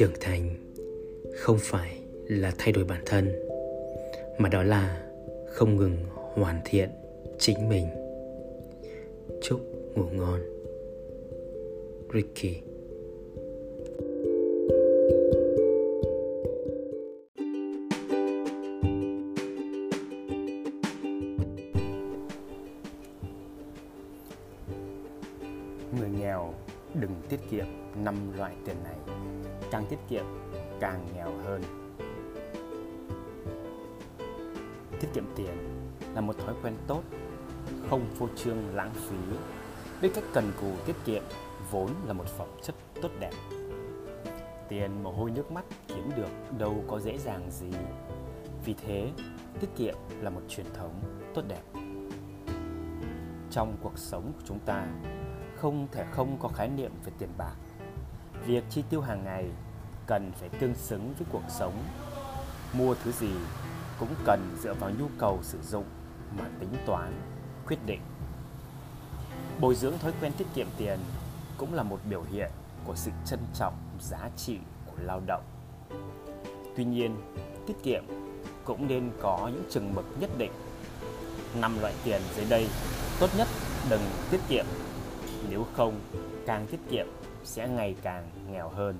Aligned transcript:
trưởng 0.00 0.20
thành 0.20 0.54
không 1.34 1.58
phải 1.60 1.98
là 2.28 2.52
thay 2.58 2.72
đổi 2.72 2.84
bản 2.84 3.02
thân, 3.06 3.32
mà 4.38 4.48
đó 4.48 4.62
là 4.62 5.10
không 5.46 5.76
ngừng 5.76 5.96
hoàn 6.12 6.60
thiện 6.64 6.90
chính 7.38 7.68
mình. 7.68 7.86
Chúc 9.42 9.60
ngủ 9.94 10.04
ngon. 10.12 10.40
Ricky. 12.14 12.69
Tiết 27.30 27.40
kiệm, 27.50 27.66
năm 27.94 28.14
loại 28.36 28.56
tiền 28.64 28.76
này 28.84 28.96
Càng 29.70 29.84
tiết 29.88 29.98
kiệm 30.08 30.24
càng 30.80 31.06
nghèo 31.14 31.32
hơn. 31.44 31.62
Tiết 35.00 35.08
kiệm 35.14 35.24
tiền 35.36 35.56
là 36.14 36.20
một 36.20 36.38
thói 36.38 36.54
quen 36.62 36.74
tốt, 36.86 37.02
Không 37.90 38.06
phô 38.14 38.28
trương 38.36 38.74
lãng 38.74 38.90
phí. 38.94 39.16
Biết 40.02 40.10
cách 40.14 40.24
cần 40.32 40.52
cù 40.60 40.72
tiết 40.86 40.96
kiệm 41.04 41.22
vốn 41.70 41.90
là 42.06 42.12
một 42.12 42.26
phẩm 42.26 42.48
chất 42.62 42.74
tốt 43.02 43.10
đẹp. 43.20 43.32
Tiền 44.68 45.02
mồ 45.02 45.12
hôi 45.12 45.30
nước 45.30 45.52
mắt 45.52 45.64
kiếm 45.88 46.10
được 46.16 46.58
đâu 46.58 46.84
có 46.88 47.00
dễ 47.00 47.18
dàng 47.18 47.50
gì. 47.50 47.70
Vì 48.64 48.74
thế, 48.74 49.10
tiết 49.60 49.68
kiệm 49.76 49.94
là 50.20 50.30
một 50.30 50.42
truyền 50.48 50.66
thống 50.74 51.00
tốt 51.34 51.42
đẹp. 51.48 51.62
Trong 53.50 53.76
cuộc 53.82 53.98
sống 53.98 54.32
của 54.36 54.42
chúng 54.44 54.58
ta 54.58 54.86
không 55.60 55.88
thể 55.92 56.04
không 56.10 56.36
có 56.40 56.48
khái 56.48 56.68
niệm 56.68 56.92
về 57.04 57.12
tiền 57.18 57.28
bạc. 57.38 57.54
Việc 58.46 58.64
chi 58.70 58.82
tiêu 58.90 59.00
hàng 59.00 59.24
ngày 59.24 59.50
cần 60.06 60.32
phải 60.32 60.48
tương 60.48 60.74
xứng 60.74 61.14
với 61.18 61.26
cuộc 61.32 61.42
sống. 61.48 61.82
Mua 62.72 62.94
thứ 63.04 63.12
gì 63.12 63.30
cũng 63.98 64.14
cần 64.24 64.56
dựa 64.62 64.74
vào 64.74 64.90
nhu 64.98 65.06
cầu 65.18 65.38
sử 65.42 65.58
dụng 65.62 65.84
mà 66.38 66.44
tính 66.60 66.74
toán, 66.86 67.12
quyết 67.66 67.86
định. 67.86 68.00
Bồi 69.60 69.74
dưỡng 69.74 69.98
thói 69.98 70.12
quen 70.20 70.32
tiết 70.38 70.46
kiệm 70.54 70.66
tiền 70.76 70.98
cũng 71.58 71.74
là 71.74 71.82
một 71.82 72.00
biểu 72.10 72.22
hiện 72.22 72.50
của 72.84 72.94
sự 72.96 73.10
trân 73.26 73.40
trọng 73.54 73.74
giá 74.00 74.30
trị 74.36 74.58
của 74.86 75.02
lao 75.02 75.20
động. 75.26 75.44
Tuy 76.76 76.84
nhiên, 76.84 77.16
tiết 77.66 77.76
kiệm 77.82 78.04
cũng 78.64 78.88
nên 78.88 79.10
có 79.22 79.50
những 79.52 79.64
chừng 79.70 79.94
mực 79.94 80.04
nhất 80.20 80.30
định. 80.38 80.52
Năm 81.60 81.80
loại 81.80 81.94
tiền 82.04 82.22
dưới 82.36 82.46
đây, 82.48 82.68
tốt 83.20 83.30
nhất 83.36 83.48
đừng 83.90 84.02
tiết 84.30 84.40
kiệm 84.48 84.66
nếu 85.48 85.66
không, 85.72 86.00
càng 86.46 86.66
tiết 86.66 86.80
kiệm 86.90 87.06
sẽ 87.44 87.68
ngày 87.68 87.96
càng 88.02 88.30
nghèo 88.50 88.68
hơn. 88.68 88.96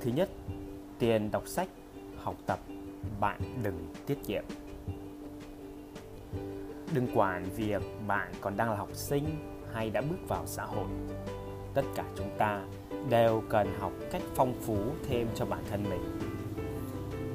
Thứ 0.00 0.10
nhất, 0.14 0.28
tiền 0.98 1.30
đọc 1.30 1.42
sách, 1.46 1.68
học 2.16 2.34
tập, 2.46 2.58
bạn 3.20 3.40
đừng 3.62 3.94
tiết 4.06 4.18
kiệm. 4.26 4.44
Đừng 6.92 7.06
quản 7.14 7.44
việc 7.56 7.82
bạn 8.06 8.32
còn 8.40 8.56
đang 8.56 8.70
là 8.70 8.76
học 8.76 8.90
sinh 8.92 9.24
hay 9.72 9.90
đã 9.90 10.00
bước 10.00 10.28
vào 10.28 10.46
xã 10.46 10.64
hội. 10.64 10.86
Tất 11.74 11.82
cả 11.94 12.04
chúng 12.16 12.30
ta 12.38 12.62
đều 13.08 13.42
cần 13.48 13.74
học 13.80 13.92
cách 14.10 14.22
phong 14.34 14.54
phú 14.60 14.76
thêm 15.08 15.28
cho 15.34 15.44
bản 15.46 15.64
thân 15.70 15.84
mình. 15.90 16.18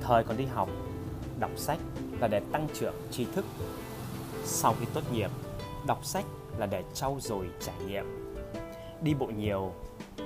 Thời 0.00 0.24
còn 0.24 0.36
đi 0.36 0.44
học, 0.44 0.68
đọc 1.38 1.50
sách 1.56 1.78
là 2.20 2.28
để 2.28 2.40
tăng 2.52 2.68
trưởng 2.74 2.94
tri 3.10 3.24
thức. 3.24 3.44
Sau 4.44 4.74
khi 4.80 4.86
tốt 4.94 5.12
nghiệp 5.12 5.30
đọc 5.86 6.04
sách 6.04 6.24
là 6.58 6.66
để 6.66 6.84
trau 6.94 7.18
dồi 7.20 7.50
trải 7.60 7.76
nghiệm, 7.86 8.34
đi 9.02 9.14
bộ 9.14 9.26
nhiều 9.26 9.72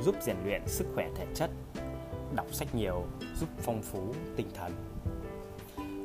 giúp 0.01 0.15
rèn 0.21 0.37
luyện 0.45 0.63
sức 0.67 0.87
khỏe 0.95 1.11
thể 1.17 1.27
chất, 1.35 1.51
đọc 2.35 2.47
sách 2.53 2.75
nhiều 2.75 3.05
giúp 3.37 3.49
phong 3.59 3.83
phú 3.83 4.15
tinh 4.37 4.49
thần. 4.55 4.73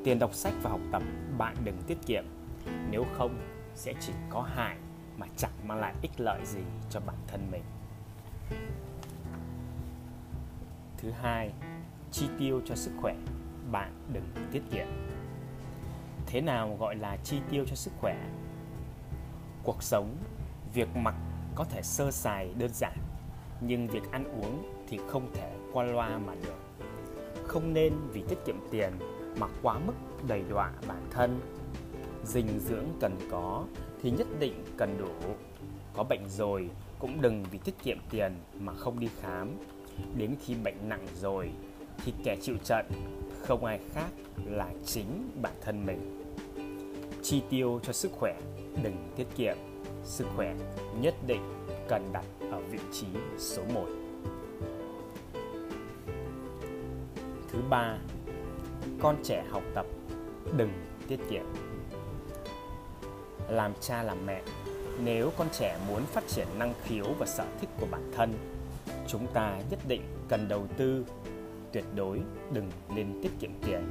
Tiền 0.04 0.20
đọc 0.20 0.34
sách 0.34 0.54
và 0.62 0.70
học 0.70 0.82
tập 0.92 1.04
bạn 1.38 1.56
đừng 1.64 1.78
tiết 1.88 1.98
kiệm, 2.06 2.24
nếu 2.90 3.06
không 3.18 3.40
sẽ 3.76 3.94
chỉ 4.00 4.14
có 4.30 4.42
hại 4.42 4.78
mà 5.18 5.28
chẳng 5.38 5.52
mang 5.68 5.80
lại 5.80 5.94
ích 6.02 6.12
lợi 6.18 6.46
gì 6.46 6.62
cho 6.90 7.00
bản 7.00 7.16
thân 7.28 7.52
mình. 7.52 7.64
Thứ 10.98 11.12
hai, 11.12 11.52
chi 12.12 12.26
tiêu 12.40 12.62
cho 12.66 12.76
sức 12.76 12.92
khỏe 13.02 13.16
bạn 13.72 13.94
đừng 14.14 14.24
tiết 14.52 14.62
kiệm. 14.72 14.88
Thế 16.26 16.42
nào 16.42 16.78
gọi 16.80 16.96
là 16.96 17.18
chi 17.24 17.40
tiêu 17.50 17.66
cho 17.68 17.76
sức 17.76 17.92
khỏe? 18.02 18.18
Cuộc 19.64 19.84
sống, 19.84 20.16
việc 20.74 20.96
mặc 20.96 21.16
có 21.56 21.64
thể 21.64 21.82
sơ 21.82 22.12
sài, 22.12 22.54
đơn 22.58 22.70
giản, 22.74 22.98
nhưng 23.62 23.88
việc 23.88 24.12
ăn 24.12 24.24
uống 24.24 24.72
thì 24.88 25.00
không 25.08 25.32
thể 25.34 25.52
qua 25.74 25.84
loa 25.84 26.18
mà 26.18 26.36
được. 26.36 26.86
Không 27.48 27.74
nên 27.74 27.94
vì 28.14 28.24
tiết 28.30 28.38
kiệm 28.46 28.56
tiền 28.72 28.94
mà 29.38 29.48
quá 29.62 29.80
mức 29.80 29.94
đầy 30.28 30.44
đọa 30.50 30.72
bản 30.88 31.08
thân. 31.12 31.40
Dinh 32.26 32.60
dưỡng 32.60 32.86
cần 33.00 33.18
có 33.32 33.66
thì 34.02 34.12
nhất 34.12 34.28
định 34.40 34.64
cần 34.78 34.98
đủ. 34.98 35.34
Có 35.94 36.04
bệnh 36.04 36.30
rồi 36.30 36.70
cũng 37.00 37.22
đừng 37.22 37.44
vì 37.52 37.58
tiết 37.58 37.76
kiệm 37.84 37.98
tiền 38.10 38.34
mà 38.60 38.74
không 38.74 39.00
đi 39.00 39.10
khám. 39.22 39.58
Đến 40.16 40.36
khi 40.46 40.56
bệnh 40.56 40.90
nặng 40.90 41.08
rồi 41.22 41.52
thì 42.06 42.14
kẻ 42.24 42.38
chịu 42.42 42.56
trận, 42.64 42.86
không 43.42 43.66
ai 43.66 43.80
khác 43.94 44.10
là 44.46 44.70
chính 44.86 45.32
bản 45.42 45.54
thân 45.62 45.86
mình 45.86 46.24
chi 47.24 47.42
tiêu 47.50 47.80
cho 47.84 47.94
sức 47.94 48.12
khỏe 48.12 48.40
đừng 48.84 49.12
tiết 49.16 49.28
kiệm. 49.36 49.58
Sức 50.04 50.26
khỏe 50.36 50.56
nhất 51.02 51.16
định 51.28 51.42
cần 51.88 52.10
đặt 52.14 52.26
ở 52.52 52.62
vị 52.72 52.80
trí 52.92 53.08
số 53.38 53.64
1 53.74 53.86
thứ 57.52 57.62
ba 57.70 57.98
con 59.00 59.16
trẻ 59.24 59.46
học 59.50 59.64
tập 59.76 59.86
đừng 60.58 60.72
tiết 61.08 61.20
kiệm. 61.30 61.46
Làm 63.50 63.74
cha 63.82 64.04
làm 64.04 64.26
mẹ 64.26 64.42
nếu 65.04 65.32
con 65.38 65.48
trẻ 65.52 65.80
muốn 65.88 66.06
phát 66.06 66.28
triển 66.28 66.48
năng 66.60 66.74
khiếu 66.84 67.06
và 67.20 67.26
sở 67.26 67.46
thích 67.62 67.70
của 67.80 67.88
bản 67.92 68.12
thân 68.16 68.34
chúng 69.08 69.28
ta 69.34 69.62
nhất 69.70 69.80
định 69.88 70.02
cần 70.30 70.48
đầu 70.48 70.68
tư. 70.78 71.06
Tuyệt 71.72 71.86
đối 71.96 72.22
đừng 72.54 72.72
nên 72.96 73.20
tiết 73.24 73.32
kiệm 73.40 73.52
tiền. 73.66 73.82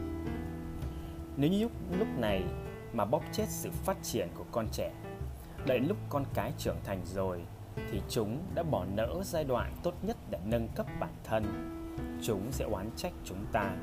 Nếu 1.37 1.51
như 1.51 1.63
lúc, 1.63 1.73
lúc 1.99 2.09
này 2.19 2.45
mà 2.93 3.05
bóp 3.05 3.23
chết 3.33 3.47
sự 3.49 3.71
phát 3.71 3.97
triển 4.03 4.29
của 4.35 4.45
con 4.53 4.67
trẻ. 4.73 4.93
Đợi 5.67 5.81
lúc 5.81 5.97
con 6.09 6.25
cái 6.35 6.53
trưởng 6.59 6.77
thành 6.85 7.01
rồi, 7.15 7.43
thì 7.91 8.03
chúng 8.09 8.39
đã 8.55 8.63
bỏ 8.63 8.85
nỡ 8.85 9.23
giai 9.25 9.45
đoạn 9.45 9.77
tốt 9.83 9.95
nhất 10.03 10.17
để 10.31 10.39
nâng 10.45 10.69
cấp 10.69 10.87
bản 11.01 11.15
thân. 11.25 11.45
Chúng 12.23 12.53
sẽ 12.53 12.65
oán 12.65 12.91
trách 12.97 13.13
chúng 13.25 13.47
ta. 13.53 13.77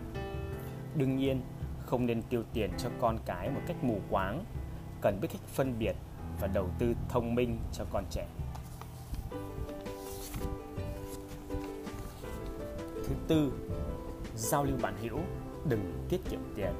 Đương 0.96 1.16
nhiên, 1.16 1.42
không 1.86 2.06
nên 2.06 2.22
tiêu 2.22 2.44
tiền 2.54 2.72
cho 2.78 2.90
con 3.00 3.18
cái 3.26 3.50
một 3.50 3.62
cách 3.68 3.84
mù 3.84 4.00
quáng. 4.10 4.44
Cần 5.02 5.20
biết 5.22 5.28
cách 5.32 5.42
phân 5.48 5.80
biệt 5.80 5.96
và 6.40 6.48
đầu 6.48 6.70
tư 6.80 6.94
thông 7.10 7.36
minh 7.36 7.60
cho 7.74 7.86
con 7.92 8.04
trẻ. 8.12 8.28
Thứ 13.08 13.16
tư, 13.28 13.52
giao 14.36 14.64
lưu 14.64 14.78
bạn 14.82 14.94
hữu, 15.02 15.20
đừng 15.70 16.06
tiết 16.10 16.22
kiệm 16.30 16.40
tiền 16.56 16.74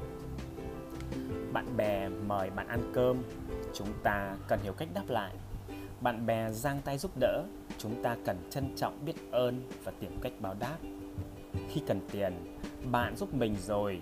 bạn 1.58 1.76
bè 1.76 2.08
mời 2.08 2.50
bạn 2.50 2.68
ăn 2.68 2.90
cơm, 2.94 3.16
chúng 3.72 3.88
ta 4.02 4.36
cần 4.48 4.60
hiểu 4.62 4.72
cách 4.72 4.88
đáp 4.94 5.04
lại. 5.08 5.32
Bạn 6.00 6.26
bè 6.26 6.50
giang 6.50 6.80
tay 6.84 6.98
giúp 6.98 7.10
đỡ, 7.20 7.42
chúng 7.78 8.02
ta 8.02 8.16
cần 8.24 8.36
trân 8.50 8.76
trọng 8.76 9.04
biết 9.04 9.14
ơn 9.30 9.62
và 9.84 9.92
tìm 10.00 10.18
cách 10.22 10.32
báo 10.40 10.54
đáp. 10.60 10.76
Khi 11.68 11.82
cần 11.86 12.00
tiền, 12.10 12.56
bạn 12.92 13.16
giúp 13.16 13.34
mình 13.34 13.56
rồi, 13.66 14.00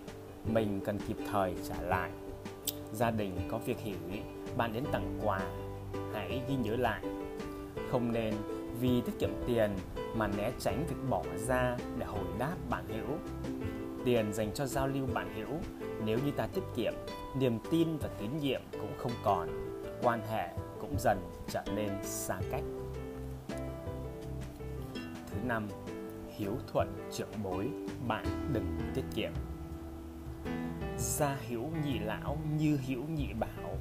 mình 0.52 0.80
cần 0.84 0.98
kịp 1.08 1.16
thời 1.32 1.54
trả 1.68 1.82
lại. 1.82 2.10
Gia 2.92 3.10
đình 3.10 3.48
có 3.50 3.58
việc 3.58 3.78
hỉ, 3.78 3.94
bạn 4.56 4.72
đến 4.72 4.84
tặng 4.92 5.18
quà, 5.22 5.40
hãy 6.12 6.40
ghi 6.48 6.56
nhớ 6.56 6.76
lại. 6.76 7.02
Không 7.90 8.12
nên 8.12 8.34
vì 8.80 9.00
tiết 9.00 9.12
kiệm 9.18 9.30
tiền 9.46 9.70
mà 10.16 10.26
né 10.26 10.52
tránh 10.58 10.84
việc 10.88 11.08
bỏ 11.10 11.22
ra 11.36 11.76
để 11.98 12.06
hồi 12.06 12.24
đáp 12.38 12.54
bạn 12.70 12.84
hữu 12.88 13.18
tiền 14.06 14.32
dành 14.32 14.52
cho 14.54 14.66
giao 14.66 14.88
lưu 14.88 15.06
bạn 15.14 15.34
hữu. 15.34 15.58
Nếu 16.04 16.18
như 16.24 16.30
ta 16.30 16.46
tiết 16.46 16.62
kiệm, 16.76 16.92
niềm 17.38 17.58
tin 17.70 17.96
và 17.96 18.08
tín 18.18 18.30
nhiệm 18.40 18.62
cũng 18.72 18.92
không 18.98 19.12
còn. 19.24 19.48
Quan 20.02 20.20
hệ 20.30 20.48
cũng 20.80 20.94
dần 20.98 21.18
trở 21.48 21.62
nên 21.74 21.90
xa 22.02 22.40
cách. 22.50 22.62
Thứ 25.26 25.36
năm, 25.44 25.68
hiếu 26.36 26.52
thuận 26.72 27.08
trưởng 27.12 27.32
bối. 27.42 27.68
Bạn 28.08 28.24
đừng 28.52 28.78
tiết 28.94 29.04
kiệm. 29.14 29.32
Gia 30.98 31.36
hiếu 31.40 31.70
nhị 31.84 31.98
lão 31.98 32.38
như 32.58 32.78
hiếu 32.82 33.02
nhị 33.16 33.28
bảo. 33.40 33.76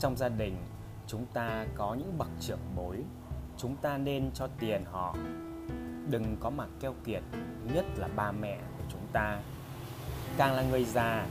Trong 0.00 0.16
gia 0.16 0.28
đình, 0.28 0.56
chúng 1.06 1.26
ta 1.26 1.66
có 1.74 1.94
những 1.94 2.18
bậc 2.18 2.30
trưởng 2.40 2.74
bối. 2.76 2.96
Chúng 3.56 3.76
ta 3.76 3.98
nên 3.98 4.30
cho 4.34 4.48
tiền 4.58 4.82
họ. 4.84 5.16
Đừng 6.10 6.36
có 6.40 6.50
mặc 6.50 6.68
keo 6.80 6.94
kiệt, 7.04 7.22
nhất 7.74 7.84
là 7.96 8.08
ba 8.16 8.32
mẹ 8.32 8.58
của 8.78 8.84
chúng 8.88 9.03
ta. 9.14 9.38
Càng 10.36 10.54
là 10.54 10.62
người 10.62 10.84
già, 10.84 11.26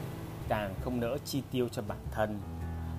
càng 0.48 0.74
không 0.82 1.00
nỡ 1.00 1.18
chi 1.26 1.44
tiêu 1.52 1.68
cho 1.70 1.82
bản 1.88 1.98
thân. 2.12 2.40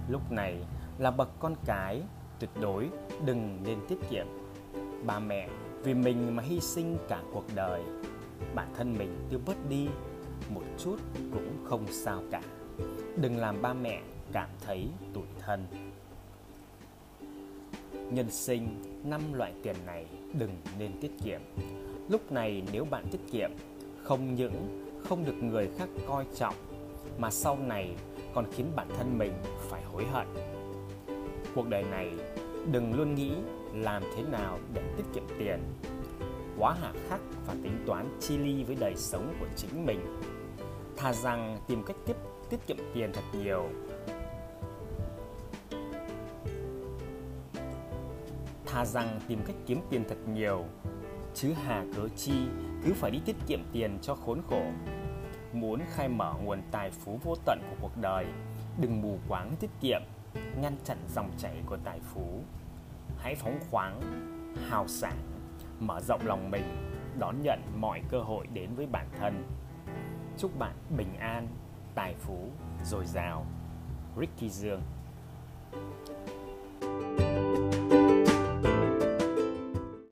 Lúc 0.08 0.32
này 0.32 0.56
là 0.98 1.10
bậc 1.10 1.28
con 1.38 1.54
cái, 1.64 2.02
tuyệt 2.38 2.50
đối 2.60 2.88
đừng 3.24 3.58
nên 3.64 3.78
tiết 3.88 3.98
kiệm. 4.10 4.26
Ba 5.06 5.18
mẹ, 5.18 5.48
vì 5.82 5.94
mình 5.94 6.36
mà 6.36 6.42
hy 6.42 6.60
sinh 6.60 6.98
cả 7.08 7.22
cuộc 7.32 7.44
đời. 7.54 7.82
Bản 8.54 8.68
thân 8.76 8.98
mình 8.98 9.26
tiêu 9.30 9.40
bớt 9.46 9.68
đi, 9.68 9.88
một 10.48 10.62
chút 10.78 10.96
cũng 11.14 11.64
không 11.64 11.86
sao 11.92 12.22
cả. 12.30 12.42
Đừng 13.16 13.36
làm 13.36 13.62
ba 13.62 13.72
mẹ 13.72 14.02
cảm 14.32 14.48
thấy 14.66 14.88
tủi 15.14 15.26
thân. 15.40 15.66
Nhân 18.10 18.30
sinh, 18.30 18.82
năm 19.04 19.32
loại 19.32 19.52
tiền 19.62 19.76
này 19.86 20.06
đừng 20.32 20.56
nên 20.78 21.00
tiết 21.00 21.10
kiệm. 21.24 21.40
Lúc 22.08 22.32
này 22.32 22.62
nếu 22.72 22.84
bạn 22.84 23.04
tiết 23.10 23.20
kiệm 23.32 23.50
không 24.04 24.34
những 24.34 24.84
không 25.08 25.24
được 25.24 25.42
người 25.42 25.68
khác 25.78 25.88
coi 26.08 26.26
trọng, 26.34 26.54
mà 27.18 27.30
sau 27.30 27.58
này 27.58 27.96
còn 28.34 28.46
khiến 28.52 28.66
bản 28.76 28.88
thân 28.98 29.18
mình 29.18 29.32
phải 29.68 29.82
hối 29.82 30.04
hận. 30.04 30.26
Cuộc 31.54 31.68
đời 31.68 31.84
này, 31.90 32.12
đừng 32.72 32.94
luôn 32.94 33.14
nghĩ 33.14 33.32
làm 33.74 34.02
thế 34.16 34.22
nào 34.22 34.58
để 34.74 34.82
tiết 34.96 35.04
kiệm 35.14 35.24
tiền. 35.38 35.60
Quá 36.58 36.76
hà 36.80 36.92
khắc 37.08 37.20
và 37.46 37.54
tính 37.62 37.84
toán 37.86 38.18
chi 38.20 38.38
ly 38.38 38.64
với 38.64 38.76
đời 38.80 38.96
sống 38.96 39.34
của 39.40 39.46
chính 39.56 39.86
mình. 39.86 40.00
Thà 40.96 41.12
rằng 41.12 41.58
tìm 41.68 41.82
cách 41.82 41.96
tiếp, 42.06 42.16
tiết 42.50 42.66
kiệm 42.66 42.76
tiền 42.94 43.10
thật 43.12 43.38
nhiều. 43.38 43.68
Thà 48.66 48.84
rằng 48.84 49.20
tìm 49.28 49.38
cách 49.46 49.56
kiếm 49.66 49.80
tiền 49.90 50.04
thật 50.08 50.18
nhiều 50.34 50.64
chứ 51.34 51.52
hà 51.64 51.84
cớ 51.96 52.08
chi, 52.16 52.46
cứ 52.84 52.92
phải 52.94 53.10
đi 53.10 53.20
tiết 53.24 53.36
kiệm 53.46 53.60
tiền 53.72 53.98
cho 54.02 54.14
khốn 54.14 54.40
khổ. 54.48 54.62
Muốn 55.52 55.80
khai 55.94 56.08
mở 56.08 56.34
nguồn 56.42 56.62
tài 56.70 56.90
phú 56.90 57.18
vô 57.24 57.34
tận 57.44 57.60
của 57.70 57.76
cuộc 57.80 58.00
đời, 58.00 58.26
đừng 58.80 59.02
mù 59.02 59.18
quáng 59.28 59.56
tiết 59.60 59.70
kiệm, 59.80 60.02
ngăn 60.60 60.76
chặn 60.84 60.98
dòng 61.14 61.30
chảy 61.38 61.56
của 61.66 61.76
tài 61.84 62.00
phú. 62.00 62.40
Hãy 63.18 63.34
phóng 63.34 63.58
khoáng, 63.70 64.00
hào 64.68 64.88
sảng, 64.88 65.18
mở 65.80 66.00
rộng 66.00 66.26
lòng 66.26 66.50
mình, 66.50 66.92
đón 67.18 67.42
nhận 67.42 67.60
mọi 67.76 68.02
cơ 68.08 68.20
hội 68.20 68.46
đến 68.46 68.74
với 68.74 68.86
bản 68.86 69.06
thân. 69.18 69.44
Chúc 70.38 70.58
bạn 70.58 70.74
bình 70.96 71.16
an, 71.18 71.48
tài 71.94 72.14
phú, 72.14 72.50
dồi 72.84 73.06
dào. 73.06 73.46
Ricky 74.20 74.50
dương. 74.50 74.82